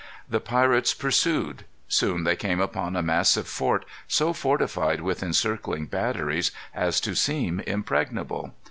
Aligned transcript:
The 0.27 0.39
pirates 0.39 0.95
pursued. 0.95 1.63
Soon 1.87 2.23
they 2.23 2.35
came 2.35 2.59
upon 2.59 2.95
a 2.95 3.03
massive 3.03 3.47
fort 3.47 3.85
so 4.07 4.33
fortified 4.33 5.01
with 5.01 5.21
encircling 5.21 5.85
batteries 5.85 6.49
as 6.73 6.99
to 7.01 7.13
seem 7.15 7.59
impregnable. 7.67 8.55